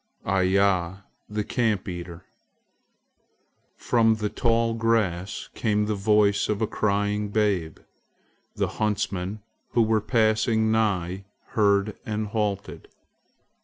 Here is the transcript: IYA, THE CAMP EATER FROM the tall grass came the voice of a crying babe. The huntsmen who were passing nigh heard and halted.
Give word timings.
IYA, 0.25 1.03
THE 1.29 1.43
CAMP 1.43 1.87
EATER 1.87 2.25
FROM 3.75 4.15
the 4.15 4.29
tall 4.29 4.73
grass 4.73 5.49
came 5.53 5.85
the 5.85 5.93
voice 5.93 6.49
of 6.49 6.59
a 6.59 6.65
crying 6.65 7.29
babe. 7.29 7.77
The 8.55 8.67
huntsmen 8.81 9.43
who 9.73 9.83
were 9.83 10.01
passing 10.01 10.71
nigh 10.71 11.25
heard 11.49 11.95
and 12.03 12.29
halted. 12.29 12.87